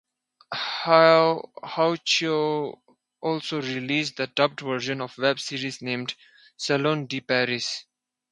[1.63, 2.75] Hoichoi
[3.21, 6.15] also released the dubbed version of the web series named
[6.57, 7.85] Salon De Paris.